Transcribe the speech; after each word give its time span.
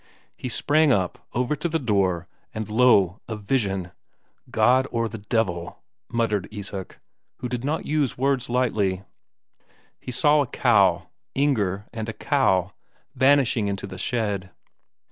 He 0.35 0.49
sprang 0.49 0.91
up, 0.91 1.27
over 1.33 1.55
to 1.55 1.69
the 1.69 1.77
door, 1.77 2.27
and 2.55 2.67
lo, 2.67 3.19
a 3.27 3.35
vision! 3.35 3.91
"God 4.49 4.87
or 4.89 5.07
the 5.07 5.19
devil," 5.19 5.77
muttered 6.09 6.47
Isak, 6.49 6.99
who 7.37 7.47
did 7.47 7.63
not 7.63 7.85
use 7.85 8.17
words 8.17 8.49
lightly. 8.49 9.03
He 9.99 10.09
saw 10.11 10.41
a 10.41 10.47
cow; 10.47 11.09
Inger 11.35 11.85
and 11.93 12.09
a 12.09 12.13
cow, 12.13 12.73
vanishing 13.13 13.67
into 13.67 13.85
the 13.85 13.99
shed. 13.99 14.49